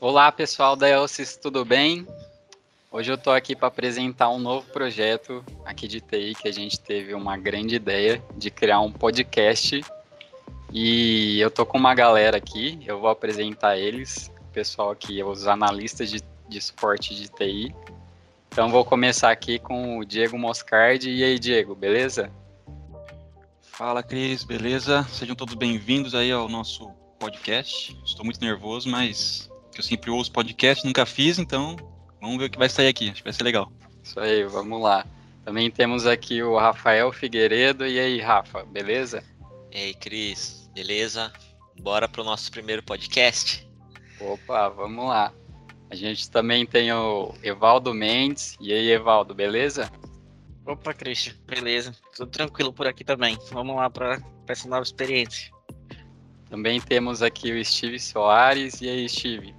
[0.00, 2.06] Olá, pessoal da Elsis, tudo bem?
[2.90, 6.78] Hoje eu estou aqui para apresentar um novo projeto aqui de TI que a gente
[6.78, 9.84] teve uma grande ideia de criar um podcast.
[10.72, 15.46] E eu tô com uma galera aqui, eu vou apresentar eles, o pessoal aqui, os
[15.46, 17.74] analistas de, de suporte de TI.
[18.50, 21.10] Então vou começar aqui com o Diego Moscardi.
[21.10, 22.30] E aí, Diego, beleza?
[23.60, 25.04] Fala, Cris, beleza?
[25.12, 27.98] Sejam todos bem-vindos aí ao nosso podcast.
[28.04, 31.76] Estou muito nervoso, mas eu sempre ouço podcast, nunca fiz, então
[32.20, 33.10] vamos ver o que vai sair aqui.
[33.10, 33.70] Acho que vai ser legal.
[34.02, 35.06] Isso aí, vamos lá.
[35.44, 37.86] Também temos aqui o Rafael Figueiredo.
[37.86, 39.22] E aí, Rafa, beleza?
[39.72, 41.32] E aí, Cris, beleza?
[41.80, 43.66] Bora pro nosso primeiro podcast?
[44.20, 45.32] Opa, vamos lá.
[45.90, 48.56] A gente também tem o Evaldo Mendes.
[48.60, 49.90] E aí, Evaldo, beleza?
[50.66, 51.96] Opa, Christian, beleza.
[52.14, 53.38] Tudo tranquilo por aqui também.
[53.50, 55.50] Vamos lá para essa nova experiência.
[56.50, 58.80] Também temos aqui o Steve Soares.
[58.80, 59.54] E aí, Steve?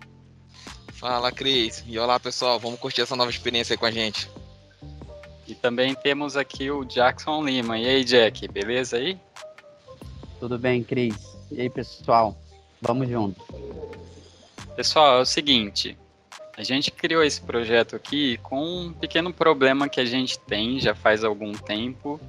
[0.93, 1.83] Fala, Cris.
[1.87, 2.59] E olá, pessoal.
[2.59, 4.29] Vamos curtir essa nova experiência aí com a gente.
[5.47, 7.77] E também temos aqui o Jackson Lima.
[7.77, 9.17] E aí, Jack, beleza aí?
[10.39, 11.15] Tudo bem, Cris?
[11.51, 12.37] E aí, pessoal?
[12.81, 13.41] Vamos junto.
[14.75, 15.97] Pessoal, é o seguinte.
[16.57, 20.93] A gente criou esse projeto aqui com um pequeno problema que a gente tem já
[20.93, 22.19] faz algum tempo.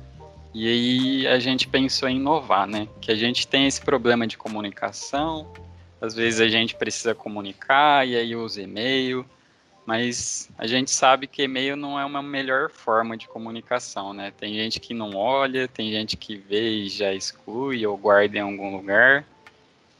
[0.52, 2.88] E aí a gente pensou em inovar, né?
[3.00, 5.50] Que a gente tem esse problema de comunicação,
[6.00, 9.24] às vezes a gente precisa comunicar e aí usa e-mail,
[9.84, 14.32] mas a gente sabe que e-mail não é uma melhor forma de comunicação, né?
[14.36, 18.40] Tem gente que não olha, tem gente que vê e já exclui ou guarda em
[18.40, 19.24] algum lugar.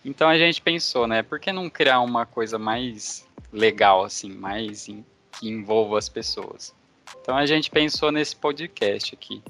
[0.05, 1.23] Então a gente pensou, né?
[1.23, 5.05] Por que não criar uma coisa mais legal, assim, mais em,
[5.39, 6.75] que envolva as pessoas?
[7.21, 9.43] Então a gente pensou nesse podcast aqui.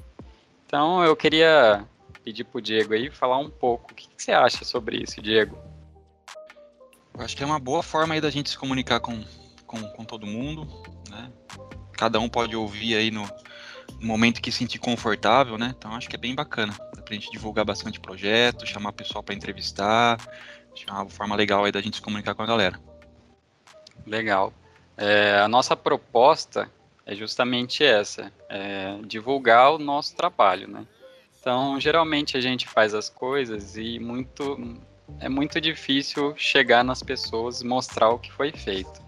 [0.71, 1.85] Então eu queria
[2.23, 3.91] pedir pro Diego aí falar um pouco.
[3.91, 5.57] O que, que você acha sobre isso, Diego?
[7.13, 9.21] Eu acho que é uma boa forma aí da gente se comunicar com,
[9.67, 10.65] com, com todo mundo,
[11.09, 11.29] né?
[11.91, 13.29] Cada um pode ouvir aí no,
[13.99, 15.75] no momento que se sentir confortável, né?
[15.77, 16.73] Então acho que é bem bacana.
[16.95, 20.21] Dá pra gente divulgar bastante projeto, chamar pessoal para entrevistar.
[20.71, 22.79] Acho que é uma forma legal aí da gente se comunicar com a galera.
[24.07, 24.53] Legal.
[24.95, 26.71] É, a nossa proposta
[27.05, 30.85] é justamente essa, é divulgar o nosso trabalho, né?
[31.39, 34.79] Então, geralmente a gente faz as coisas e muito
[35.19, 39.01] é muito difícil chegar nas pessoas mostrar o que foi feito.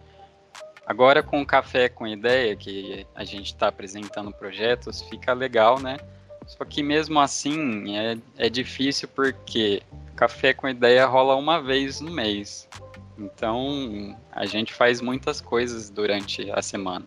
[0.85, 5.97] Agora com o Café com Ideia, que a gente está apresentando projetos, fica legal, né?
[6.45, 9.81] Só que mesmo assim é, é difícil porque
[10.15, 12.67] Café com Ideia rola uma vez no mês.
[13.17, 17.05] Então a gente faz muitas coisas durante a semana.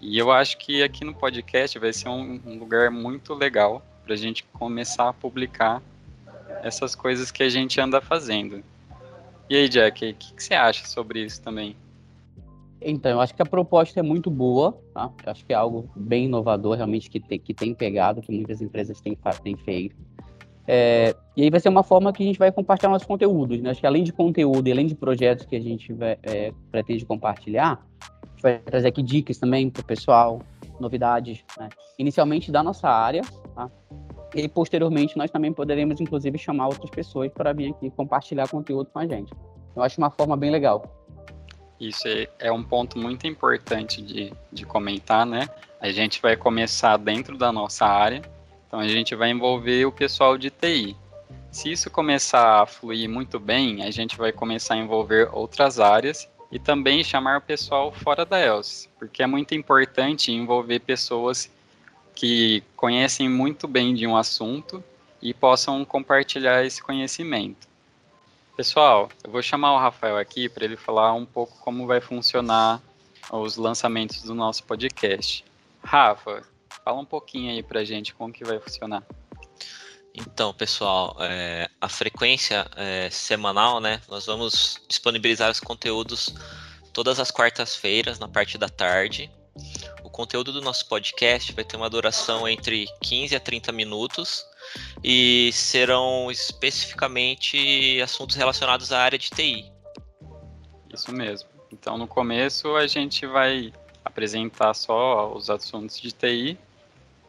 [0.00, 4.14] E eu acho que aqui no podcast vai ser um, um lugar muito legal para
[4.14, 5.82] a gente começar a publicar
[6.62, 8.62] essas coisas que a gente anda fazendo.
[9.50, 11.74] E aí, Jack, o que, que, você acha sobre isso também?
[12.80, 15.10] Então, eu acho que a proposta é muito boa, tá?
[15.24, 18.62] Eu acho que é algo bem inovador, realmente, que tem, que tem pegado, que muitas
[18.62, 19.96] empresas têm, têm feito.
[20.66, 23.70] É, e aí vai ser uma forma que a gente vai compartilhar nossos conteúdos, né?
[23.70, 27.06] Acho que além de conteúdo e além de projetos que a gente vai, é, pretende
[27.06, 27.84] compartilhar,
[28.42, 30.40] vai trazer aqui dicas também para o pessoal,
[30.80, 31.68] novidades, né?
[31.98, 33.22] Inicialmente da nossa área,
[33.54, 33.70] tá?
[34.34, 38.98] E posteriormente nós também poderemos, inclusive, chamar outras pessoas para vir aqui compartilhar conteúdo com
[38.98, 39.32] a gente.
[39.74, 40.82] Eu acho uma forma bem legal.
[41.80, 45.48] Isso é um ponto muito importante de, de comentar, né?
[45.80, 48.20] A gente vai começar dentro da nossa área,
[48.66, 50.96] então a gente vai envolver o pessoal de TI.
[51.50, 56.28] Se isso começar a fluir muito bem, a gente vai começar a envolver outras áreas
[56.50, 61.50] e também chamar o pessoal fora da ELS, porque é muito importante envolver pessoas
[62.14, 64.82] que conhecem muito bem de um assunto
[65.20, 67.68] e possam compartilhar esse conhecimento.
[68.56, 72.82] Pessoal, eu vou chamar o Rafael aqui para ele falar um pouco como vai funcionar
[73.30, 75.44] os lançamentos do nosso podcast.
[75.82, 76.42] Rafa,
[76.84, 79.04] fala um pouquinho aí para gente como que vai funcionar.
[80.20, 84.00] Então, pessoal, é, a frequência é, semanal, né?
[84.08, 86.34] Nós vamos disponibilizar os conteúdos
[86.92, 89.30] todas as quartas-feiras, na parte da tarde.
[90.02, 94.44] O conteúdo do nosso podcast vai ter uma duração entre 15 a 30 minutos
[95.04, 99.72] e serão especificamente assuntos relacionados à área de TI.
[100.92, 101.48] Isso mesmo.
[101.72, 103.72] Então, no começo, a gente vai
[104.04, 106.58] apresentar só os assuntos de TI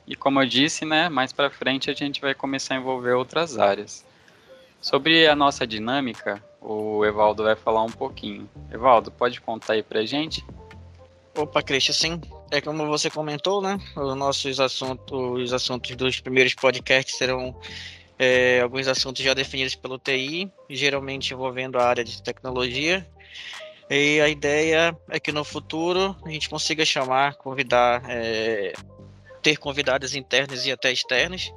[0.09, 3.59] e, como eu disse, né, mais para frente a gente vai começar a envolver outras
[3.59, 4.03] áreas.
[4.81, 8.49] Sobre a nossa dinâmica, o Evaldo vai falar um pouquinho.
[8.71, 10.43] Evaldo, pode contar aí para a gente?
[11.37, 12.21] Opa, Cristian, sim.
[12.49, 13.79] É como você comentou, né?
[13.95, 17.55] Os nossos assuntos, os assuntos dos primeiros podcasts serão
[18.17, 23.07] é, alguns assuntos já definidos pelo TI, geralmente envolvendo a área de tecnologia.
[23.89, 28.73] E a ideia é que no futuro a gente consiga chamar, convidar, é,
[29.41, 31.53] ter convidados internos e até externos,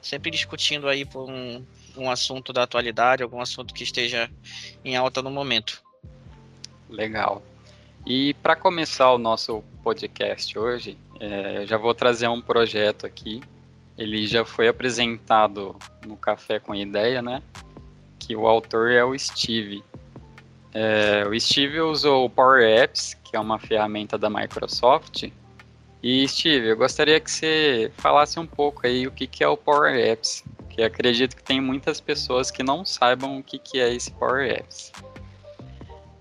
[0.00, 1.64] sempre discutindo aí por um,
[1.96, 4.30] um assunto da atualidade, algum assunto que esteja
[4.84, 5.82] em alta no momento.
[6.88, 7.42] Legal.
[8.04, 13.40] E para começar o nosso podcast hoje, é, eu já vou trazer um projeto aqui.
[13.96, 17.42] Ele já foi apresentado no Café com Ideia, né?
[18.18, 19.84] Que o autor é o Steve.
[20.74, 25.30] É, o Steve usou o Power Apps, que é uma ferramenta da Microsoft.
[26.02, 29.56] E Steve, eu gostaria que você falasse um pouco aí o que, que é o
[29.56, 33.94] Power Apps, que acredito que tem muitas pessoas que não saibam o que, que é
[33.94, 34.90] esse Power Apps.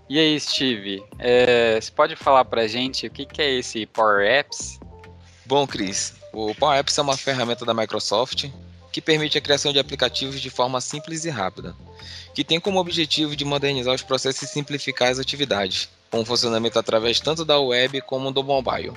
[0.07, 4.23] E aí, Steve, é, você pode falar para gente o que, que é esse Power
[4.27, 4.79] Apps?
[5.45, 8.51] Bom, Cris, o Power Apps é uma ferramenta da Microsoft
[8.91, 11.73] que permite a criação de aplicativos de forma simples e rápida,
[12.35, 17.19] que tem como objetivo de modernizar os processos e simplificar as atividades, com funcionamento através
[17.19, 18.93] tanto da web como do mobile.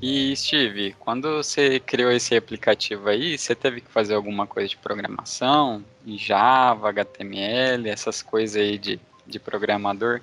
[0.00, 4.76] E Steve, quando você criou esse aplicativo aí, você teve que fazer alguma coisa de
[4.76, 10.20] programação, em Java, HTML, essas coisas aí de, de programador?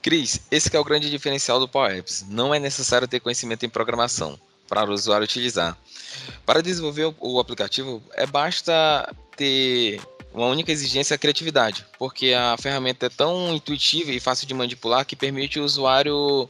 [0.00, 2.24] Cris, esse é o grande diferencial do Power Apps.
[2.28, 5.76] Não é necessário ter conhecimento em programação para o usuário utilizar.
[6.46, 10.00] Para desenvolver o aplicativo, é basta ter
[10.32, 15.04] uma única exigência a criatividade, porque a ferramenta é tão intuitiva e fácil de manipular
[15.04, 16.48] que permite o usuário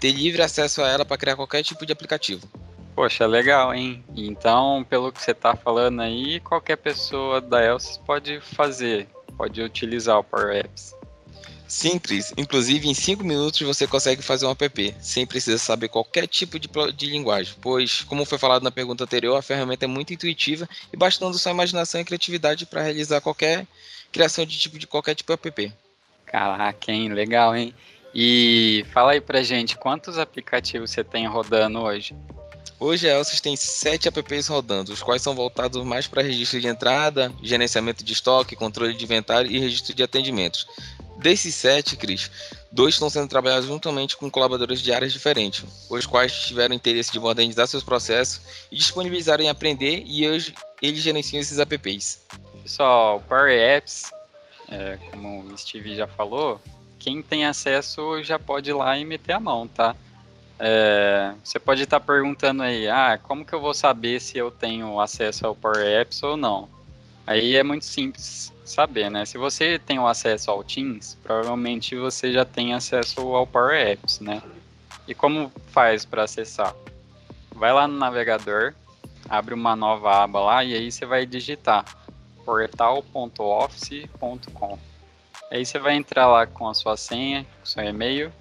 [0.00, 2.46] ter livre acesso a ela para criar qualquer tipo de aplicativo.
[2.94, 4.04] Poxa, legal, hein?
[4.14, 10.18] Então, pelo que você está falando aí, qualquer pessoa da Elsys pode fazer, pode utilizar
[10.18, 10.94] o Power Apps.
[11.72, 16.58] Simples, inclusive em 5 minutos você consegue fazer um app, sem precisar saber qualquer tipo
[16.58, 20.68] de, de, linguagem, pois, como foi falado na pergunta anterior, a ferramenta é muito intuitiva
[20.92, 23.66] e bastando sua imaginação e criatividade para realizar qualquer
[24.12, 25.72] criação de tipo de qualquer tipo de app.
[26.26, 27.08] Caraca, hein?
[27.08, 27.74] Legal, hein?
[28.14, 32.14] E fala aí pra gente, quantos aplicativos você tem rodando hoje?
[32.78, 36.66] Hoje a Elsys tem sete apps rodando, os quais são voltados mais para registro de
[36.66, 40.66] entrada, gerenciamento de estoque, controle de inventário e registro de atendimentos.
[41.18, 42.28] Desses sete, Cris,
[42.72, 47.20] dois estão sendo trabalhados juntamente com colaboradores de áreas diferentes, os quais tiveram interesse de
[47.20, 52.22] modernizar seus processos e disponibilizarem aprender e hoje eles gerenciam esses apps.
[52.64, 54.10] Pessoal, Power Apps,
[54.68, 56.60] é, como o Steve já falou,
[57.02, 59.96] quem tem acesso já pode ir lá e meter a mão, tá?
[60.56, 65.00] É, você pode estar perguntando aí, ah, como que eu vou saber se eu tenho
[65.00, 66.68] acesso ao Power Apps ou não?
[67.26, 69.24] Aí é muito simples saber, né?
[69.24, 74.20] Se você tem o acesso ao Teams, provavelmente você já tem acesso ao Power Apps,
[74.20, 74.40] né?
[75.08, 76.72] E como faz para acessar?
[77.52, 78.74] Vai lá no navegador,
[79.28, 81.84] abre uma nova aba lá e aí você vai digitar
[82.44, 84.91] portal.office.com.
[85.52, 88.32] Aí você vai entrar lá com a sua senha, com seu e-mail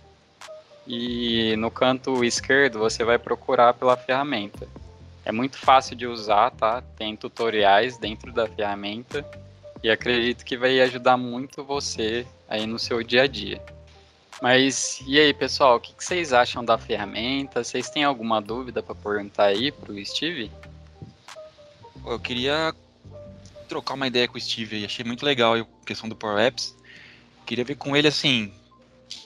[0.88, 4.66] e no canto esquerdo você vai procurar pela ferramenta.
[5.26, 6.82] É muito fácil de usar, tá?
[6.98, 9.30] Tem tutoriais dentro da ferramenta
[9.84, 13.62] e acredito que vai ajudar muito você aí no seu dia a dia.
[14.42, 17.62] Mas e aí, pessoal, o que, vocês acham da ferramenta?
[17.62, 20.50] Vocês têm alguma dúvida para perguntar aí para o Steve?
[22.06, 22.74] Eu queria
[23.68, 26.80] trocar uma ideia com o Steve achei muito legal a questão do Power Apps.
[27.52, 28.50] Queria ver com ele assim,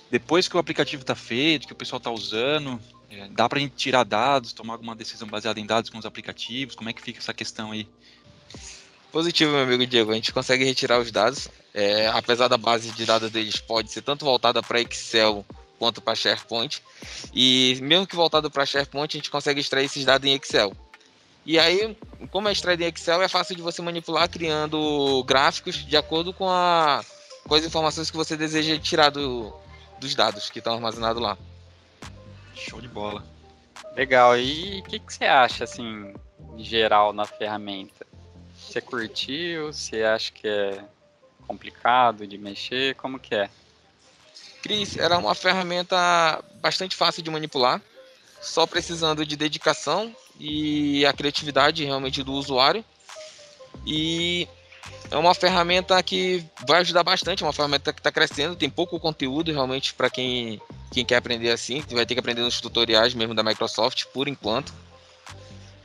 [0.09, 3.61] depois que o aplicativo está feito, que o pessoal está usando, é, dá para a
[3.61, 6.73] gente tirar dados, tomar alguma decisão baseada em dados com os aplicativos?
[6.73, 7.87] Como é que fica essa questão aí?
[9.11, 10.11] Positivo, meu amigo Diego.
[10.11, 11.49] A gente consegue retirar os dados.
[11.71, 15.45] É, apesar da base de dados deles pode ser tanto voltada para Excel
[15.77, 16.81] quanto para SharePoint.
[17.31, 20.75] E mesmo que voltado para SharePoint, a gente consegue extrair esses dados em Excel.
[21.45, 21.95] E aí,
[22.31, 26.49] como é extraído em Excel, é fácil de você manipular criando gráficos de acordo com,
[26.49, 27.05] a,
[27.47, 29.53] com as informações que você deseja tirar do,
[29.99, 31.37] dos dados que estão armazenados lá.
[32.55, 33.23] Show de bola.
[33.95, 34.37] Legal.
[34.37, 36.13] E o que, que você acha, assim,
[36.57, 38.05] em geral, na ferramenta?
[38.55, 39.71] Você curtiu?
[39.71, 40.83] Você acha que é
[41.47, 42.95] complicado de mexer?
[42.95, 43.49] Como que é?
[44.61, 47.79] Cris, era uma ferramenta bastante fácil de manipular,
[48.41, 52.83] só precisando de dedicação e a criatividade realmente do usuário.
[53.85, 54.47] E
[55.11, 58.99] é uma ferramenta que vai ajudar bastante, é uma ferramenta que está crescendo, tem pouco
[58.99, 60.61] conteúdo realmente para quem,
[60.91, 64.73] quem quer aprender assim, vai ter que aprender nos tutoriais mesmo da Microsoft por enquanto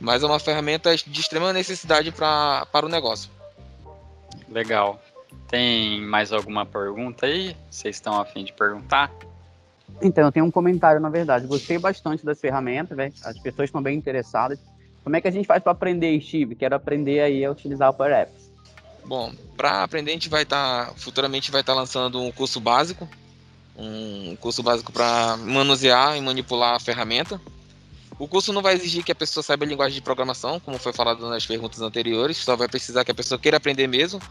[0.01, 3.29] mas é uma ferramenta de extrema necessidade pra, para o negócio.
[4.49, 4.99] Legal.
[5.47, 7.55] Tem mais alguma pergunta aí?
[7.69, 9.11] Vocês estão a fim de perguntar?
[10.01, 11.45] Então, eu tenho um comentário, na verdade.
[11.45, 13.13] Gostei bastante das ferramentas, velho.
[13.23, 14.59] As pessoas estão bem interessadas.
[15.03, 16.55] Como é que a gente faz para aprender, Steve?
[16.55, 18.50] Quero aprender aí a utilizar o Power Apps.
[19.05, 22.59] Bom, para aprender a gente vai estar tá, futuramente vai estar tá lançando um curso
[22.59, 23.07] básico,
[23.75, 27.41] um curso básico para manusear e manipular a ferramenta.
[28.19, 30.93] O curso não vai exigir que a pessoa saiba a linguagem de programação, como foi
[30.93, 34.21] falado nas perguntas anteriores, só vai precisar que a pessoa queira aprender mesmo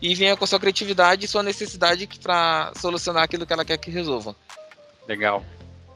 [0.00, 3.90] e venha com sua criatividade e sua necessidade para solucionar aquilo que ela quer que
[3.90, 4.34] resolva.
[5.06, 5.44] Legal.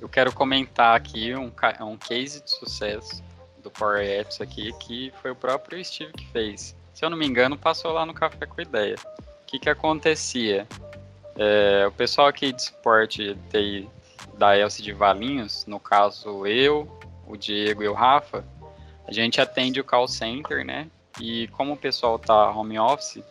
[0.01, 3.23] Eu quero comentar aqui um, um case de sucesso
[3.63, 6.75] do Power Apps aqui, que foi o próprio Steve que fez.
[6.93, 8.97] Se eu não me engano, passou lá no Café com Ideia.
[9.19, 10.67] O que, que acontecia?
[11.37, 13.37] É, o pessoal aqui de suporte
[14.37, 16.89] da Elce de Valinhos, no caso eu,
[17.27, 18.45] o Diego e o Rafa,
[19.07, 20.89] a gente atende o call center, né?
[21.21, 23.23] E como o pessoal tá home office,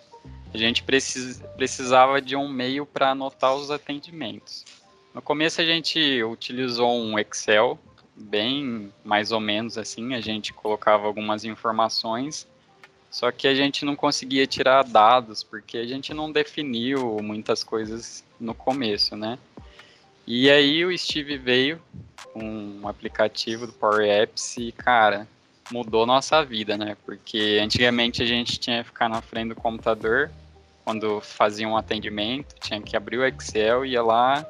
[0.53, 4.65] a gente precis, precisava de um meio para anotar os atendimentos.
[5.13, 7.79] No começo a gente utilizou um Excel,
[8.15, 12.47] bem mais ou menos assim, a gente colocava algumas informações,
[13.11, 18.23] só que a gente não conseguia tirar dados, porque a gente não definiu muitas coisas
[18.39, 19.37] no começo, né?
[20.25, 21.81] E aí o Steve veio
[22.31, 22.41] com
[22.81, 25.27] um aplicativo do Power Apps e, cara,
[25.69, 26.95] mudou nossa vida, né?
[27.05, 30.31] Porque antigamente a gente tinha que ficar na frente do computador
[30.85, 34.45] quando fazia um atendimento, tinha que abrir o Excel, ia lá,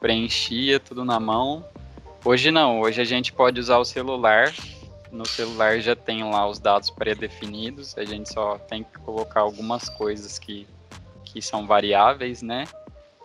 [0.00, 1.64] preenchia tudo na mão.
[2.24, 4.52] Hoje não, hoje a gente pode usar o celular.
[5.12, 9.88] No celular já tem lá os dados pré-definidos, a gente só tem que colocar algumas
[9.90, 10.66] coisas que,
[11.22, 12.64] que são variáveis, né?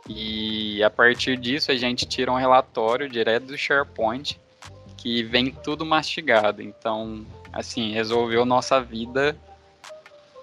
[0.09, 4.37] E a partir disso a gente tira um relatório direto do SharePoint
[4.97, 6.61] que vem tudo mastigado.
[6.61, 9.37] Então, assim, resolveu nossa vida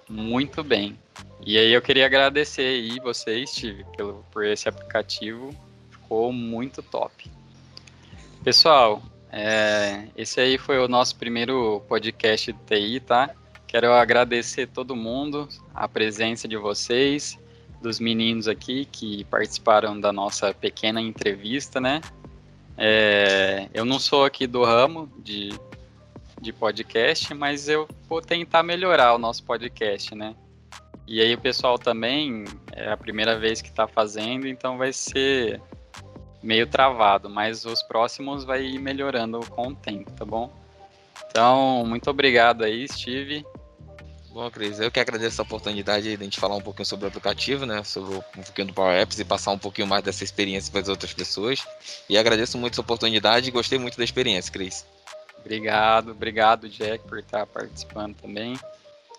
[0.09, 0.97] muito bem.
[1.45, 5.55] E aí eu queria agradecer aí vocês, Steve, pelo, por esse aplicativo.
[5.91, 7.29] Ficou muito top.
[8.43, 9.01] Pessoal,
[9.37, 13.35] é, esse aí foi o nosso primeiro podcast de TI, tá?
[13.67, 17.37] Quero agradecer todo mundo, a presença de vocês,
[17.81, 21.99] dos meninos aqui que participaram da nossa pequena entrevista, né?
[22.77, 25.49] É, eu não sou aqui do ramo de,
[26.39, 30.33] de podcast, mas eu vou tentar melhorar o nosso podcast, né?
[31.05, 35.61] E aí o pessoal também é a primeira vez que está fazendo, então vai ser
[36.45, 40.51] meio travado, mas os próximos vai ir melhorando com o tempo, tá bom?
[41.29, 43.45] Então, muito obrigado aí, Steve.
[44.31, 47.07] Bom, Cris, eu que agradeço a oportunidade de a gente falar um pouquinho sobre o
[47.07, 47.83] aplicativo, né?
[47.83, 50.89] Sobre um pouquinho do Power Apps e passar um pouquinho mais dessa experiência para as
[50.89, 51.65] outras pessoas.
[52.09, 54.85] E agradeço muito essa oportunidade e gostei muito da experiência, Cris.
[55.39, 58.59] Obrigado, obrigado, Jack, por estar participando também.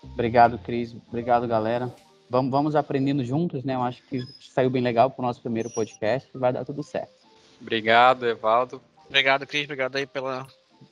[0.03, 0.95] Obrigado, Cris.
[1.09, 1.91] Obrigado, galera.
[2.29, 3.75] Vamos, vamos aprendendo juntos, né?
[3.75, 6.83] Eu acho que saiu bem legal para o nosso primeiro podcast e vai dar tudo
[6.83, 7.13] certo.
[7.61, 8.83] Obrigado, Evaldo.
[9.07, 9.65] Obrigado, Cris.
[9.65, 10.47] Obrigado aí pela,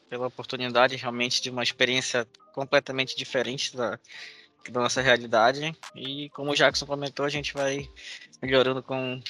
[0.08, 3.98] pela oportunidade, realmente, de uma experiência completamente diferente da,
[4.70, 5.76] da nossa realidade.
[5.94, 7.88] E como o Jackson comentou, a gente vai
[8.40, 9.20] melhorando com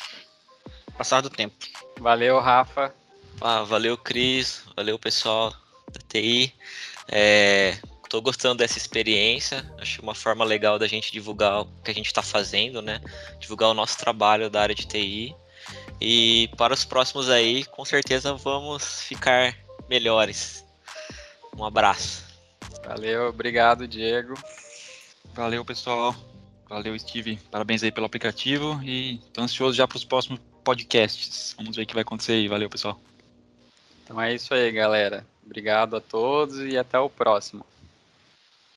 [0.88, 1.56] o passar do tempo.
[1.98, 2.94] Valeu, Rafa.
[3.40, 4.62] Ah, valeu, Cris.
[4.76, 5.50] Valeu, pessoal
[5.90, 6.54] da TI.
[7.08, 7.76] É,
[8.14, 9.68] Tô gostando dessa experiência.
[9.76, 13.00] Acho uma forma legal da gente divulgar o que a gente está fazendo, né?
[13.40, 15.34] Divulgar o nosso trabalho da área de TI.
[16.00, 19.58] E para os próximos aí, com certeza vamos ficar
[19.90, 20.64] melhores.
[21.58, 22.24] Um abraço.
[22.86, 24.34] Valeu, obrigado, Diego.
[25.34, 26.14] Valeu, pessoal.
[26.68, 27.40] Valeu, Steve.
[27.50, 31.52] Parabéns aí pelo aplicativo e tô ansioso já para os próximos podcasts.
[31.56, 32.46] Vamos ver o que vai acontecer aí.
[32.46, 32.96] Valeu, pessoal.
[34.04, 35.26] Então é isso aí, galera.
[35.44, 37.66] Obrigado a todos e até o próximo.